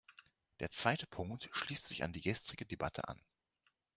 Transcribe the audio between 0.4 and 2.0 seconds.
Der zweite Punkt schließt